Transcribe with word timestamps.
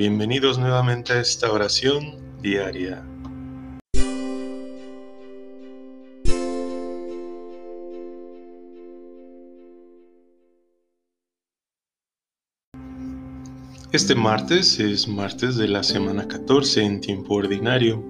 Bienvenidos 0.00 0.58
nuevamente 0.58 1.12
a 1.12 1.20
esta 1.20 1.52
oración 1.52 2.40
diaria. 2.40 3.04
Este 13.92 14.14
martes 14.14 14.80
es 14.80 15.06
martes 15.06 15.56
de 15.56 15.68
la 15.68 15.82
semana 15.82 16.26
14 16.26 16.82
en 16.82 17.02
tiempo 17.02 17.34
ordinario. 17.34 18.02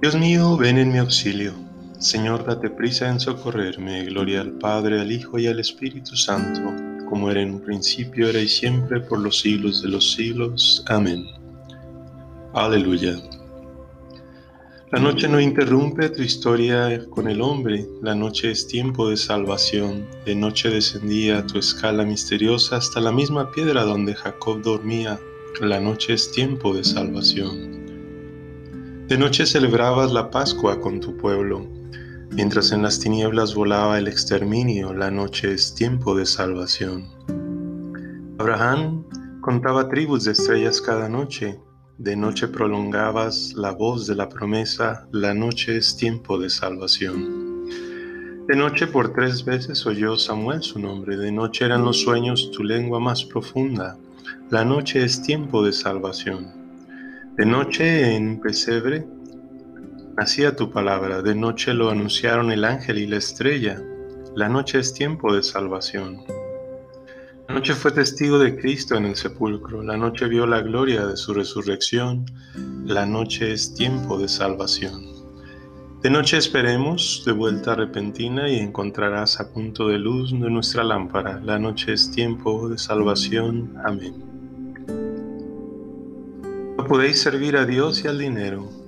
Dios 0.00 0.16
mío, 0.16 0.56
ven 0.56 0.78
en 0.78 0.92
mi 0.92 0.96
auxilio. 0.96 1.52
Señor, 1.98 2.46
date 2.46 2.70
prisa 2.70 3.10
en 3.10 3.20
socorrerme. 3.20 4.06
Gloria 4.06 4.40
al 4.40 4.52
Padre, 4.52 5.02
al 5.02 5.12
Hijo 5.12 5.38
y 5.38 5.46
al 5.46 5.60
Espíritu 5.60 6.16
Santo, 6.16 6.85
como 7.06 7.30
era 7.30 7.40
en 7.40 7.54
un 7.54 7.60
principio, 7.60 8.28
era 8.28 8.40
y 8.40 8.48
siempre, 8.48 9.00
por 9.00 9.20
los 9.20 9.40
siglos 9.40 9.82
de 9.82 9.88
los 9.88 10.12
siglos. 10.12 10.84
Amén. 10.88 11.26
Aleluya. 12.52 13.16
La 14.92 15.00
noche 15.00 15.26
no 15.28 15.40
interrumpe 15.40 16.08
tu 16.10 16.22
historia 16.22 17.04
con 17.10 17.28
el 17.28 17.42
hombre, 17.42 17.86
la 18.02 18.14
noche 18.14 18.52
es 18.52 18.68
tiempo 18.68 19.10
de 19.10 19.16
salvación. 19.16 20.06
De 20.24 20.36
noche 20.36 20.70
descendía 20.70 21.44
tu 21.44 21.58
escala 21.58 22.04
misteriosa 22.04 22.76
hasta 22.76 23.00
la 23.00 23.10
misma 23.10 23.50
piedra 23.50 23.82
donde 23.82 24.14
Jacob 24.14 24.62
dormía. 24.62 25.18
La 25.60 25.80
noche 25.80 26.12
es 26.12 26.30
tiempo 26.30 26.72
de 26.72 26.84
salvación. 26.84 27.76
De 29.08 29.18
noche 29.18 29.44
celebrabas 29.44 30.12
la 30.12 30.30
Pascua 30.30 30.80
con 30.80 31.00
tu 31.00 31.16
pueblo. 31.16 31.66
Mientras 32.32 32.72
en 32.72 32.82
las 32.82 32.98
tinieblas 32.98 33.54
volaba 33.54 33.98
el 33.98 34.08
exterminio, 34.08 34.92
la 34.92 35.10
noche 35.10 35.52
es 35.52 35.74
tiempo 35.74 36.14
de 36.14 36.26
salvación. 36.26 37.06
Abraham 38.38 39.04
contaba 39.40 39.88
tribus 39.88 40.24
de 40.24 40.32
estrellas 40.32 40.80
cada 40.80 41.08
noche, 41.08 41.58
de 41.98 42.16
noche 42.16 42.48
prolongabas 42.48 43.54
la 43.54 43.72
voz 43.72 44.06
de 44.06 44.14
la 44.14 44.28
promesa, 44.28 45.08
la 45.12 45.32
noche 45.32 45.78
es 45.78 45.96
tiempo 45.96 46.38
de 46.38 46.50
salvación. 46.50 47.66
De 48.46 48.54
noche 48.54 48.86
por 48.86 49.12
tres 49.12 49.44
veces 49.44 49.86
oyó 49.86 50.16
Samuel 50.16 50.62
su 50.62 50.78
nombre, 50.78 51.16
de 51.16 51.32
noche 51.32 51.64
eran 51.64 51.84
los 51.84 52.02
sueños 52.02 52.50
tu 52.50 52.62
lengua 52.62 53.00
más 53.00 53.24
profunda, 53.24 53.96
la 54.50 54.64
noche 54.64 55.02
es 55.02 55.22
tiempo 55.22 55.64
de 55.64 55.72
salvación. 55.72 56.52
De 57.36 57.46
noche 57.46 58.14
en 58.14 58.40
pesebre 58.40 59.06
nacía 60.16 60.56
tu 60.56 60.70
palabra, 60.70 61.20
de 61.20 61.34
noche 61.34 61.74
lo 61.74 61.90
anunciaron 61.90 62.50
el 62.50 62.64
ángel 62.64 62.98
y 62.98 63.06
la 63.06 63.18
estrella, 63.18 63.82
la 64.34 64.48
noche 64.48 64.78
es 64.78 64.94
tiempo 64.94 65.34
de 65.34 65.42
salvación. 65.42 66.24
La 67.48 67.54
noche 67.54 67.74
fue 67.74 67.92
testigo 67.92 68.38
de 68.38 68.56
Cristo 68.56 68.96
en 68.96 69.04
el 69.04 69.16
sepulcro, 69.16 69.82
la 69.82 69.96
noche 69.96 70.26
vio 70.26 70.46
la 70.46 70.62
gloria 70.62 71.06
de 71.06 71.16
su 71.16 71.34
resurrección, 71.34 72.24
la 72.84 73.04
noche 73.04 73.52
es 73.52 73.74
tiempo 73.74 74.18
de 74.18 74.28
salvación. 74.28 75.04
De 76.02 76.10
noche 76.10 76.38
esperemos 76.38 77.22
de 77.26 77.32
vuelta 77.32 77.74
repentina 77.74 78.48
y 78.48 78.58
encontrarás 78.58 79.38
a 79.38 79.52
punto 79.52 79.88
de 79.88 79.98
luz 79.98 80.32
de 80.32 80.50
nuestra 80.50 80.82
lámpara, 80.82 81.40
la 81.44 81.58
noche 81.58 81.92
es 81.92 82.10
tiempo 82.10 82.68
de 82.68 82.78
salvación. 82.78 83.74
Amén. 83.84 84.14
No 86.78 86.84
podéis 86.86 87.20
servir 87.20 87.56
a 87.56 87.66
Dios 87.66 88.02
y 88.04 88.08
al 88.08 88.18
dinero. 88.18 88.85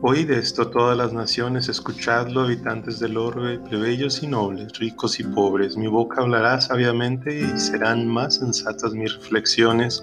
Oíd 0.00 0.30
esto 0.30 0.68
todas 0.68 0.96
las 0.96 1.12
naciones, 1.12 1.68
escuchadlo 1.68 2.42
habitantes 2.42 3.00
del 3.00 3.16
orbe, 3.16 3.58
plebeyos 3.58 4.22
y 4.22 4.28
nobles, 4.28 4.78
ricos 4.78 5.18
y 5.18 5.24
pobres. 5.24 5.76
Mi 5.76 5.88
boca 5.88 6.22
hablará 6.22 6.60
sabiamente 6.60 7.40
y 7.40 7.58
serán 7.58 8.06
más 8.06 8.36
sensatas 8.36 8.92
mis 8.92 9.12
reflexiones. 9.16 10.00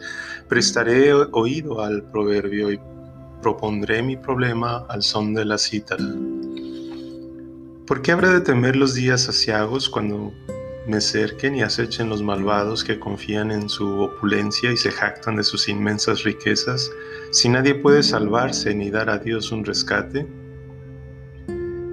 Prestaré 0.50 1.14
oído 1.14 1.82
al 1.82 2.04
proverbio 2.04 2.74
y 2.74 2.80
propondré 3.42 4.04
mi 4.04 4.18
problema 4.18 4.86
al 4.90 5.02
son 5.02 5.34
de 5.34 5.46
la 5.46 5.58
cítara. 5.58 6.04
¿Por 7.88 8.02
qué 8.02 8.12
habrá 8.12 8.32
de 8.32 8.42
temer 8.42 8.76
los 8.76 8.96
días 8.96 9.30
asiagos 9.30 9.90
cuando 9.90 10.34
me 10.88 11.02
cerquen 11.02 11.56
y 11.56 11.64
acechen 11.64 12.10
los 12.10 12.22
malvados 12.22 12.84
que 12.84 13.00
confían 13.00 13.52
en 13.52 13.70
su 13.70 14.02
opulencia 14.02 14.72
y 14.72 14.78
se 14.78 14.92
jactan 14.92 15.36
de 15.36 15.44
sus 15.44 15.68
inmensas 15.68 16.24
riquezas, 16.24 16.92
si 17.32 17.50
nadie 17.50 17.76
puede 17.76 18.04
salvarse 18.04 18.74
ni 18.76 18.90
dar 18.90 19.10
a 19.10 19.18
Dios 19.18 19.52
un 19.52 19.66
rescate? 19.66 20.28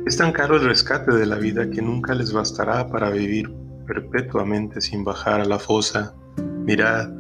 Es 0.07 0.17
tan 0.17 0.33
caro 0.33 0.57
el 0.57 0.65
rescate 0.65 1.13
de 1.13 1.27
la 1.27 1.37
vida 1.37 1.71
que 1.71 1.81
nunca 1.81 2.15
les 2.15 2.33
bastará 2.33 2.89
para 2.89 3.11
vivir 3.11 3.51
perpetuamente 3.87 4.81
sin 4.81 5.05
bajar 5.05 5.41
a 5.41 5.45
la 5.45 5.59
fosa. 5.59 6.15
Mirad, 6.37 7.11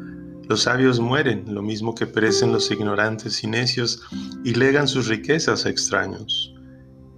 los 0.49 0.62
sabios 0.62 1.00
mueren, 1.00 1.44
lo 1.54 1.62
mismo 1.62 1.94
que 1.94 2.06
perecen 2.06 2.53
los 2.53 2.71
ignorantes 2.71 3.43
y 3.44 3.47
necios, 3.47 4.03
y 4.44 4.54
legan 4.54 4.89
sus 4.89 5.09
riquezas 5.09 5.65
a 5.65 5.71
extraños 5.71 6.53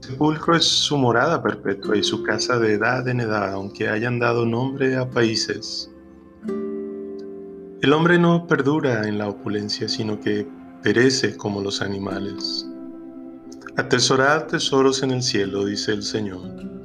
sepulcro 0.04 0.54
es 0.54 0.64
su 0.64 0.98
morada 0.98 1.42
perpetua 1.42 1.96
y 1.96 2.02
su 2.02 2.22
casa 2.22 2.58
de 2.58 2.74
edad 2.74 3.08
en 3.08 3.20
edad, 3.20 3.54
aunque 3.54 3.88
hayan 3.88 4.18
dado 4.18 4.44
nombre 4.44 4.96
a 4.96 5.08
países. 5.08 5.90
El 7.80 7.92
hombre 7.92 8.18
no 8.18 8.46
perdura 8.46 9.08
en 9.08 9.16
la 9.16 9.28
opulencia, 9.28 9.88
sino 9.88 10.20
que 10.20 10.46
perece 10.82 11.36
como 11.36 11.62
los 11.62 11.80
animales. 11.80 12.66
Atesorad 13.76 14.46
tesoros 14.46 15.02
en 15.02 15.10
el 15.10 15.22
cielo, 15.22 15.64
dice 15.64 15.92
el 15.92 16.02
Señor. 16.02 16.83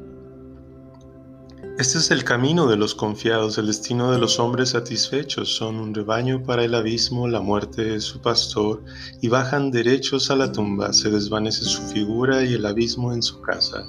Este 1.80 1.98
es 1.98 2.12
el 2.12 2.26
camino 2.26 2.68
de 2.68 2.76
los 2.76 2.94
confiados, 2.94 3.58
el 3.58 3.68
destino 3.68 4.12
de 4.12 4.20
los 4.20 4.38
hombres 4.38 4.72
satisfechos. 4.72 5.56
Son 5.56 5.78
un 5.78 5.96
rebaño 5.96 6.44
para 6.44 6.66
el 6.66 6.76
abismo, 6.76 7.26
la 7.26 7.40
muerte 7.40 7.96
es 7.96 8.04
su 8.04 8.20
pastor, 8.20 8.84
y 9.22 9.30
bajan 9.30 9.72
derechos 9.72 10.30
a 10.30 10.36
la 10.36 10.52
tumba, 10.52 10.92
se 10.92 11.10
desvanece 11.10 11.64
su 11.64 11.82
figura 11.84 12.44
y 12.44 12.56
el 12.56 12.66
abismo 12.66 13.14
en 13.14 13.24
su 13.24 13.40
casa. 13.40 13.86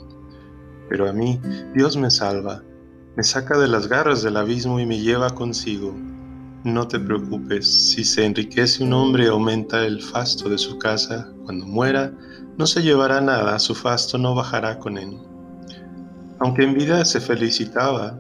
Pero 0.89 1.11
a 1.11 1.13
mí, 1.13 1.41
Dios 1.75 1.97
me 1.97 2.13
salva, 2.13 2.63
me 3.17 3.25
saca 3.25 3.59
de 3.59 3.67
las 3.67 3.89
garras 3.89 4.23
del 4.23 4.37
abismo 4.37 4.79
y 4.79 4.87
me 4.87 5.01
lleva 5.01 5.35
consigo. 5.35 5.93
No 6.63 6.87
te 6.87 7.01
preocupes, 7.01 7.67
si 7.91 8.05
se 8.05 8.25
enriquece 8.25 8.85
un 8.85 8.93
hombre 8.93 9.27
aumenta 9.27 9.85
el 9.85 10.01
fasto 10.01 10.49
de 10.49 10.59
su 10.59 10.79
casa, 10.79 11.33
cuando 11.45 11.67
muera 11.67 12.17
no 12.57 12.69
se 12.69 12.83
llevará 12.83 13.21
nada, 13.21 13.59
su 13.59 13.75
fasto 13.75 14.17
no 14.17 14.37
bajará 14.37 14.79
con 14.79 14.97
él. 14.97 15.30
Aunque 16.43 16.63
en 16.63 16.73
vida 16.73 17.05
se 17.05 17.21
felicitaba, 17.21 18.19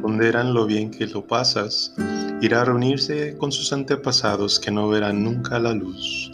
ponderan 0.00 0.52
lo 0.52 0.66
bien 0.66 0.90
que 0.90 1.06
lo 1.06 1.24
pasas, 1.24 1.94
irá 2.40 2.62
a 2.62 2.64
reunirse 2.64 3.36
con 3.38 3.52
sus 3.52 3.72
antepasados 3.72 4.58
que 4.58 4.72
no 4.72 4.88
verán 4.88 5.22
nunca 5.22 5.60
la 5.60 5.72
luz. 5.72 6.32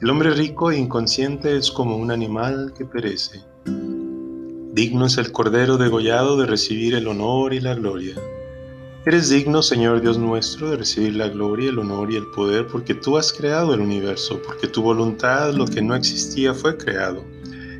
El 0.00 0.10
hombre 0.10 0.30
rico 0.30 0.70
e 0.70 0.78
inconsciente 0.78 1.56
es 1.56 1.72
como 1.72 1.96
un 1.96 2.12
animal 2.12 2.72
que 2.78 2.84
perece. 2.84 3.40
Digno 4.72 5.06
es 5.06 5.18
el 5.18 5.32
Cordero 5.32 5.76
degollado 5.76 6.36
de 6.36 6.46
recibir 6.46 6.94
el 6.94 7.08
honor 7.08 7.52
y 7.52 7.58
la 7.58 7.74
gloria. 7.74 8.14
Eres 9.04 9.28
digno, 9.28 9.62
Señor 9.62 10.00
Dios 10.00 10.18
nuestro, 10.18 10.70
de 10.70 10.76
recibir 10.76 11.16
la 11.16 11.26
gloria, 11.26 11.70
el 11.70 11.80
honor 11.80 12.12
y 12.12 12.16
el 12.16 12.30
poder, 12.30 12.68
porque 12.68 12.94
tú 12.94 13.18
has 13.18 13.32
creado 13.32 13.74
el 13.74 13.80
universo, 13.80 14.40
porque 14.46 14.68
tu 14.68 14.82
voluntad, 14.82 15.52
lo 15.52 15.66
que 15.66 15.82
no 15.82 15.96
existía, 15.96 16.54
fue 16.54 16.76
creado 16.76 17.24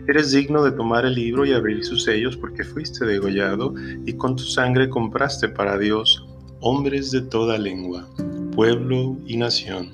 Eres 0.09 0.33
digno 0.33 0.65
de 0.65 0.73
tomar 0.73 1.05
el 1.05 1.15
libro 1.15 1.45
y 1.45 1.53
abrir 1.53 1.85
sus 1.85 2.05
sellos 2.05 2.37
porque 2.37 2.65
fuiste 2.65 3.05
degollado 3.05 3.75
y 4.07 4.15
con 4.15 4.37
tu 4.37 4.45
sangre 4.45 4.89
compraste 4.89 5.49
para 5.49 5.79
Dios 5.79 6.27
hombres 6.61 7.11
de 7.11 7.23
toda 7.23 7.59
lengua, 7.59 8.09
pueblo 8.55 9.17
y 9.27 9.37
nación. 9.37 9.93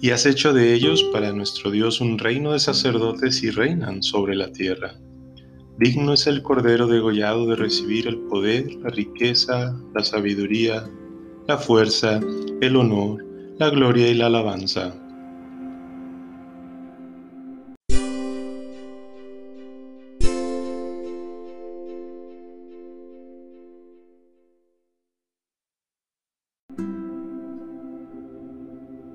Y 0.00 0.10
has 0.10 0.26
hecho 0.26 0.52
de 0.52 0.74
ellos 0.74 1.02
para 1.12 1.32
nuestro 1.32 1.70
Dios 1.70 2.00
un 2.00 2.18
reino 2.18 2.52
de 2.52 2.58
sacerdotes 2.58 3.42
y 3.42 3.50
reinan 3.50 4.02
sobre 4.02 4.34
la 4.34 4.52
tierra. 4.52 4.94
Digno 5.78 6.12
es 6.12 6.26
el 6.26 6.42
Cordero 6.42 6.86
degollado 6.86 7.46
de 7.46 7.56
recibir 7.56 8.06
el 8.06 8.18
poder, 8.18 8.66
la 8.82 8.90
riqueza, 8.90 9.76
la 9.94 10.04
sabiduría, 10.04 10.88
la 11.48 11.58
fuerza, 11.58 12.20
el 12.60 12.76
honor, 12.76 13.24
la 13.58 13.70
gloria 13.70 14.08
y 14.08 14.14
la 14.14 14.26
alabanza 14.26 15.03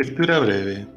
Lectura 0.02 0.40
breve. 0.40 0.88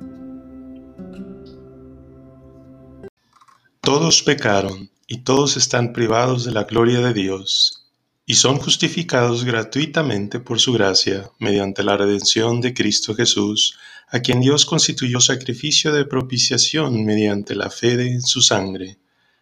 Todos 3.81 4.23
pecaron 4.23 4.91
y 5.09 5.25
todos 5.25 5.57
están 5.57 5.93
privados 5.93 6.45
de 6.45 6.53
la 6.53 6.63
gloria 6.63 7.01
de 7.01 7.13
Dios 7.13 7.91
y 8.27 8.35
son 8.35 8.59
justificados 8.59 9.45
gratuitamente 9.45 10.39
por 10.39 10.61
su 10.61 10.73
gracia 10.73 11.29
mediante 11.41 11.83
la 11.83 11.97
redención 11.97 12.61
de 12.61 12.75
Cristo 12.75 13.17
Jesús, 13.17 13.77
a 14.09 14.21
quien 14.21 14.41
Dios 14.41 14.65
constituyó 14.65 15.19
sacrificio 15.19 15.93
de 15.93 16.05
propiciación 16.05 17.05
mediante 17.05 17.57
la 17.57 17.71
fe 17.71 17.97
de 17.97 18.21
su 18.21 18.41
sangre. 18.41 18.99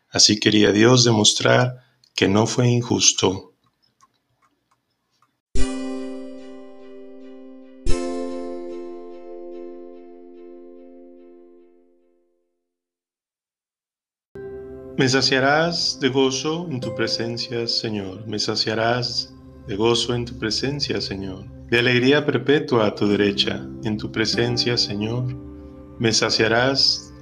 Así 0.08 0.40
quería 0.40 0.72
Dios 0.72 1.04
demostrar 1.04 1.84
que 2.14 2.28
no 2.28 2.46
fue 2.46 2.66
injusto 2.66 3.49
Me 15.00 15.08
saciarás 15.08 15.98
de 15.98 16.10
gozo 16.10 16.68
en 16.70 16.78
tu 16.78 16.94
presencia, 16.94 17.66
Señor. 17.66 18.26
Me 18.26 18.38
saciarás 18.38 19.34
de 19.66 19.74
gozo 19.74 20.14
en 20.14 20.26
tu 20.26 20.38
presencia, 20.38 21.00
Señor. 21.00 21.46
De 21.70 21.78
alegría 21.78 22.26
perpetua 22.26 22.88
a 22.88 22.94
tu 22.94 23.08
derecha, 23.08 23.66
en 23.82 23.96
tu 23.96 24.12
presencia, 24.12 24.76
Señor. 24.76 25.24
Me 25.98 26.12
saciarás 26.12 27.14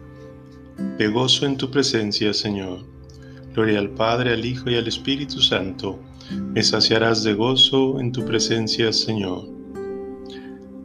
de 0.98 1.06
gozo 1.06 1.46
en 1.46 1.56
tu 1.56 1.70
presencia, 1.70 2.34
Señor. 2.34 2.84
Gloria 3.54 3.78
al 3.78 3.90
Padre, 3.90 4.32
al 4.32 4.44
Hijo 4.44 4.68
y 4.68 4.74
al 4.74 4.88
Espíritu 4.88 5.40
Santo. 5.40 6.00
Me 6.32 6.64
saciarás 6.64 7.22
de 7.22 7.34
gozo 7.34 8.00
en 8.00 8.10
tu 8.10 8.24
presencia, 8.24 8.92
Señor. 8.92 9.44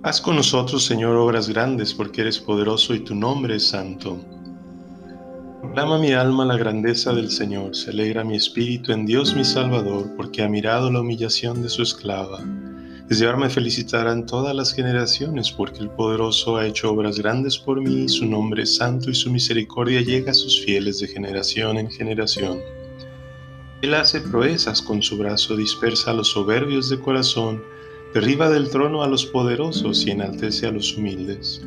Haz 0.04 0.22
con 0.22 0.36
nosotros, 0.36 0.86
Señor, 0.86 1.16
obras 1.16 1.50
grandes, 1.50 1.92
porque 1.92 2.22
eres 2.22 2.38
poderoso 2.38 2.94
y 2.94 3.00
tu 3.00 3.16
nombre 3.16 3.56
es 3.56 3.70
santo. 3.70 4.24
Proclama 5.64 5.98
mi 5.98 6.12
alma 6.12 6.44
la 6.44 6.58
grandeza 6.58 7.14
del 7.14 7.32
Señor, 7.32 7.74
se 7.74 7.92
alegra 7.92 8.26
mi 8.26 8.36
espíritu 8.36 8.92
en 8.92 9.06
Dios 9.06 9.34
mi 9.34 9.46
Salvador, 9.46 10.12
porque 10.18 10.44
ha 10.44 10.50
mirado 10.50 10.92
la 10.92 11.00
humillación 11.00 11.64
de 11.64 11.70
su 11.70 11.84
esclava. 11.84 12.44
Es 13.10 13.18
llevarme 13.18 13.50
felicitarán 13.50 14.26
todas 14.26 14.54
las 14.54 14.74
generaciones, 14.74 15.52
porque 15.52 15.80
el 15.80 15.90
poderoso 15.90 16.58
ha 16.58 16.68
hecho 16.68 16.92
obras 16.92 17.18
grandes 17.18 17.58
por 17.58 17.82
mí, 17.82 18.10
su 18.10 18.26
nombre 18.26 18.64
es 18.64 18.76
santo 18.76 19.10
y 19.10 19.16
su 19.16 19.32
misericordia 19.32 20.02
llega 20.02 20.32
a 20.32 20.36
sus 20.36 20.60
fieles 20.66 21.00
de 21.00 21.08
generación 21.08 21.78
en 21.78 21.90
generación. 21.90 22.60
Él 23.82 23.94
hace 23.94 24.20
proezas 24.20 24.82
con 24.82 25.02
su 25.02 25.18
brazo, 25.18 25.56
dispersa 25.56 26.12
a 26.12 26.14
los 26.14 26.28
soberbios 26.28 26.90
de 26.90 27.00
corazón, 27.00 27.64
derriba 28.14 28.50
del 28.50 28.70
trono 28.70 29.02
a 29.02 29.08
los 29.08 29.26
poderosos 29.26 30.06
y 30.06 30.12
enaltece 30.12 30.68
a 30.68 30.72
los 30.72 30.98
humildes 30.98 31.62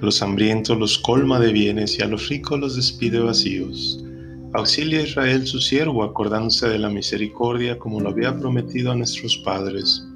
los 0.00 0.22
hambrientos 0.22 0.78
los 0.78 0.98
colma 0.98 1.40
de 1.40 1.52
bienes 1.52 1.98
y 1.98 2.02
a 2.02 2.06
los 2.06 2.28
ricos 2.28 2.58
los 2.58 2.76
despide 2.76 3.20
vacíos. 3.20 4.04
Auxilia 4.52 5.00
a 5.00 5.02
Israel 5.02 5.46
su 5.46 5.58
siervo, 5.58 6.04
acordándose 6.04 6.68
de 6.68 6.78
la 6.78 6.88
misericordia 6.88 7.78
como 7.78 8.00
lo 8.00 8.10
había 8.10 8.36
prometido 8.38 8.92
a 8.92 8.94
nuestros 8.94 9.36
padres, 9.38 10.06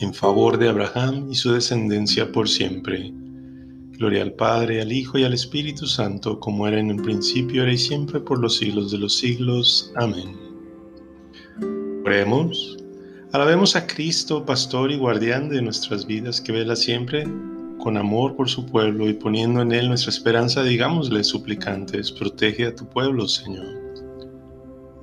en 0.00 0.14
favor 0.14 0.58
de 0.58 0.68
Abraham 0.68 1.28
y 1.30 1.34
su 1.34 1.52
descendencia 1.52 2.32
por 2.32 2.48
siempre. 2.48 3.12
Gloria 3.98 4.22
al 4.22 4.32
Padre, 4.32 4.80
al 4.80 4.92
Hijo 4.92 5.18
y 5.18 5.24
al 5.24 5.34
Espíritu 5.34 5.86
Santo, 5.86 6.38
como 6.38 6.68
era 6.68 6.78
en 6.78 6.90
el 6.90 7.02
principio, 7.02 7.62
ahora 7.62 7.72
y 7.72 7.78
siempre, 7.78 8.20
por 8.20 8.38
los 8.38 8.56
siglos 8.56 8.92
de 8.92 8.98
los 8.98 9.18
siglos. 9.18 9.92
Amén. 9.96 10.36
Oremos. 12.06 12.76
Alabemos 13.32 13.74
a 13.74 13.86
Cristo, 13.86 14.46
pastor 14.46 14.92
y 14.92 14.96
guardián 14.96 15.48
de 15.48 15.60
nuestras 15.60 16.06
vidas, 16.06 16.40
que 16.40 16.52
vela 16.52 16.76
siempre 16.76 17.24
con 17.88 17.96
amor 17.96 18.36
por 18.36 18.50
su 18.50 18.66
pueblo 18.66 19.08
y 19.08 19.14
poniendo 19.14 19.62
en 19.62 19.72
él 19.72 19.88
nuestra 19.88 20.10
esperanza, 20.10 20.62
digámosle 20.62 21.24
suplicantes, 21.24 22.12
protege 22.12 22.66
a 22.66 22.74
tu 22.74 22.86
pueblo, 22.86 23.26
Señor. 23.26 23.64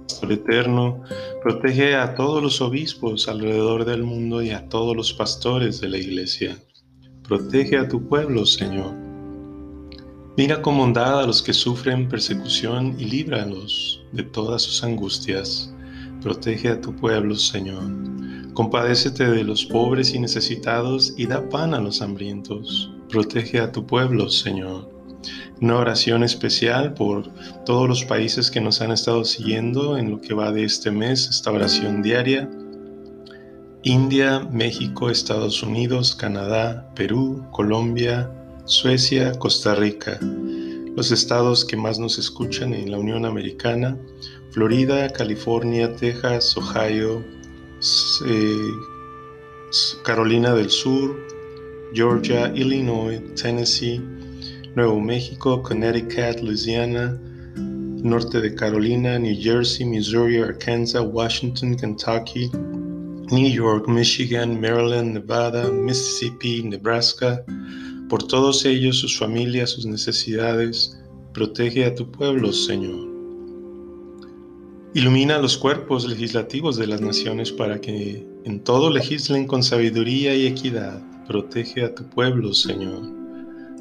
Pastor 0.07 0.31
eterno, 0.31 1.01
protege 1.41 1.95
a 1.95 2.13
todos 2.13 2.43
los 2.43 2.61
obispos 2.61 3.27
alrededor 3.27 3.85
del 3.85 4.03
mundo 4.03 4.43
y 4.43 4.51
a 4.51 4.69
todos 4.69 4.95
los 4.95 5.13
pastores 5.13 5.81
de 5.81 5.89
la 5.89 5.97
iglesia. 5.97 6.59
Protege 7.27 7.79
a 7.79 7.87
tu 7.87 8.07
pueblo, 8.07 8.45
Señor. 8.45 8.93
Mira 10.37 10.61
con 10.61 10.77
bondad 10.77 11.21
a 11.21 11.25
los 11.25 11.41
que 11.41 11.53
sufren 11.53 12.07
persecución 12.07 12.95
y 12.99 13.05
líbralos 13.05 14.03
de 14.11 14.21
todas 14.21 14.61
sus 14.61 14.83
angustias. 14.83 15.73
Protege 16.21 16.69
a 16.69 16.79
tu 16.79 16.95
pueblo, 16.95 17.35
Señor. 17.35 17.81
Compadécete 18.55 19.27
de 19.27 19.43
los 19.43 19.65
pobres 19.65 20.13
y 20.13 20.19
necesitados 20.19 21.13
y 21.17 21.27
da 21.27 21.49
pan 21.49 21.73
a 21.73 21.81
los 21.81 22.01
hambrientos. 22.01 22.89
Protege 23.09 23.59
a 23.59 23.73
tu 23.73 23.85
pueblo, 23.85 24.29
Señor. 24.29 24.89
Una 25.59 25.75
oración 25.75 26.23
especial 26.23 26.93
por 26.93 27.27
todos 27.65 27.89
los 27.89 28.05
países 28.05 28.49
que 28.49 28.61
nos 28.61 28.79
han 28.79 28.91
estado 28.91 29.25
siguiendo 29.25 29.97
en 29.97 30.09
lo 30.09 30.21
que 30.21 30.33
va 30.33 30.53
de 30.53 30.63
este 30.63 30.89
mes, 30.89 31.27
esta 31.27 31.51
oración 31.51 32.01
diaria. 32.01 32.49
India, 33.83 34.47
México, 34.49 35.09
Estados 35.09 35.61
Unidos, 35.61 36.15
Canadá, 36.15 36.89
Perú, 36.95 37.45
Colombia, 37.51 38.31
Suecia, 38.63 39.33
Costa 39.33 39.75
Rica. 39.75 40.17
Los 40.95 41.11
estados 41.11 41.65
que 41.65 41.75
más 41.75 41.99
nos 41.99 42.17
escuchan 42.17 42.73
en 42.73 42.89
la 42.89 42.99
Unión 42.99 43.25
Americana, 43.25 43.97
Florida, 44.51 45.09
California, 45.09 45.93
Texas, 45.97 46.55
Ohio, 46.55 47.21
eh, 48.25 48.71
Carolina 50.03 50.53
del 50.53 50.69
Sur, 50.69 51.15
Georgia, 51.93 52.51
Illinois, 52.55 53.21
Tennessee, 53.35 54.01
Nuevo 54.75 54.99
México, 54.99 55.61
Connecticut, 55.61 56.41
Louisiana, 56.41 57.19
norte 57.55 58.41
de 58.41 58.53
Carolina, 58.53 59.17
New 59.17 59.35
Jersey, 59.35 59.85
Missouri, 59.85 60.37
Arkansas, 60.41 61.01
Washington, 61.01 61.75
Kentucky, 61.75 62.49
New 63.31 63.49
York, 63.49 63.87
Michigan, 63.87 64.59
Maryland, 64.59 65.13
Nevada, 65.13 65.71
Mississippi, 65.71 66.61
Nebraska. 66.63 67.43
Por 68.09 68.21
todos 68.27 68.65
ellos, 68.65 68.99
sus 68.99 69.17
familias, 69.17 69.71
sus 69.71 69.85
necesidades, 69.85 70.95
protege 71.33 71.85
a 71.85 71.95
tu 71.95 72.11
pueblo, 72.11 72.53
Señor. 72.53 73.14
Ilumina 74.95 75.39
los 75.39 75.57
cuerpos 75.57 76.07
legislativos 76.07 76.77
de 76.77 76.87
las 76.87 77.01
naciones 77.01 77.51
para 77.51 77.81
que 77.81 78.25
en 78.45 78.63
todo 78.63 78.89
legislen 78.89 79.45
con 79.45 79.61
sabiduría 79.61 80.33
y 80.33 80.47
equidad. 80.47 81.01
Protege 81.27 81.83
a 81.83 81.93
tu 81.93 82.05
pueblo, 82.05 82.53
Señor. 82.53 83.01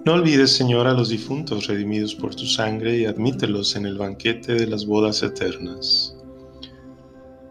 No 0.04 0.14
olvides, 0.14 0.50
Señor, 0.50 0.88
a 0.88 0.92
los 0.92 1.10
difuntos 1.10 1.68
redimidos 1.68 2.16
por 2.16 2.34
tu 2.34 2.46
sangre 2.46 2.98
y 2.98 3.04
admítelos 3.04 3.76
en 3.76 3.86
el 3.86 3.96
banquete 3.96 4.54
de 4.54 4.66
las 4.66 4.86
bodas 4.86 5.22
eternas. 5.22 6.16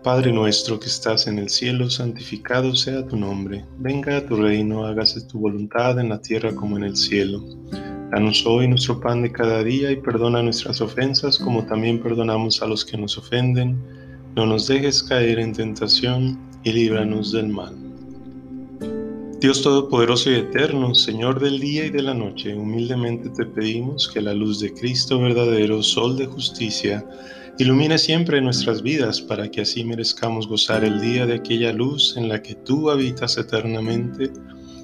Padre 0.04 0.33
nuestro 0.33 0.77
que 0.77 0.88
estás 0.88 1.27
en 1.27 1.39
el 1.39 1.48
cielo, 1.48 1.89
santificado 1.89 2.75
sea 2.75 3.07
tu 3.07 3.15
nombre. 3.15 3.63
Venga 3.77 4.18
a 4.18 4.25
tu 4.25 4.36
reino, 4.36 4.86
hágase 4.86 5.21
tu 5.21 5.39
voluntad 5.39 5.98
en 6.00 6.10
la 6.10 6.19
tierra 6.19 6.54
como 6.54 6.75
en 6.75 6.83
el 6.83 6.98
cielo. 6.98 7.42
Danos 8.13 8.46
hoy 8.46 8.67
nuestro 8.67 9.00
pan 9.00 9.24
de 9.24 9.32
cada 9.32 9.63
día 9.63 9.89
y 9.89 9.96
perdona 9.96 10.43
nuestras 10.43 10.79
ofensas 10.82 11.39
como 11.39 11.65
también 11.65 12.00
perdonamos 12.00 12.62
a 12.62 12.67
los 12.67 12.86
que 12.86 12.96
nos 12.96 13.17
ofenden. 13.17 13.75
No 14.36 14.46
nos 14.46 14.67
dejes 14.67 15.01
caer 15.01 15.39
en 15.39 15.51
tentación 15.51 16.38
y 16.63 16.74
líbranos 16.74 17.32
del 17.32 17.48
mal. 17.48 17.75
Dios 19.41 19.63
Todopoderoso 19.63 20.29
y 20.29 20.36
Eterno, 20.36 20.93
Señor 20.93 21.39
del 21.39 21.60
día 21.60 21.88
y 21.88 21.89
de 21.89 22.03
la 22.03 22.13
noche, 22.13 22.53
humildemente 22.53 23.29
te 23.29 23.48
pedimos 23.48 24.08
que 24.08 24.22
la 24.22 24.36
luz 24.36 24.60
de 24.60 24.72
Cristo 24.72 25.20
verdadero, 25.20 25.82
Sol 25.82 26.15
de 26.15 26.27
justicia, 26.27 27.03
ilumine 27.58 27.98
siempre 27.98 28.39
nuestras 28.41 28.84
vidas 28.84 29.22
para 29.22 29.50
que 29.50 29.62
así 29.62 29.84
merezcamos 29.84 30.48
gozar 30.48 30.84
el 30.84 31.01
día 31.01 31.25
de 31.25 31.34
aquella 31.34 31.74
luz 31.74 32.15
en 32.15 32.29
la 32.29 32.43
que 32.43 32.53
tú 32.53 32.91
habitas 32.91 33.39
eternamente 33.39 34.32